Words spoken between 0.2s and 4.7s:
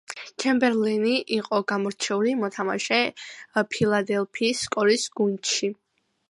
ჩემბერლენი იყო გამორჩეული მოთამაშე ფილადელფიის